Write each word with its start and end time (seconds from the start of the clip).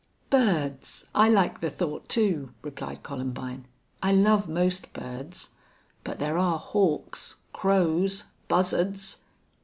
"Birds! 0.31 1.05
I 1.13 1.29
like 1.29 1.61
the 1.61 1.69
thought, 1.69 2.09
too," 2.09 2.53
replied 2.63 3.03
Columbine. 3.03 3.67
"I 4.01 4.11
love 4.11 4.49
most 4.49 4.93
birds. 4.93 5.51
But 6.03 6.17
there 6.17 6.39
are 6.39 6.57
hawks, 6.57 7.41
crows, 7.53 8.23
buzzards!" 8.47 9.25